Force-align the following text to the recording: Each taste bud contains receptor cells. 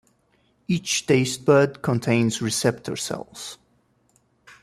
Each 0.67 1.05
taste 1.05 1.45
bud 1.45 1.83
contains 1.83 2.41
receptor 2.41 2.95
cells. 2.95 3.59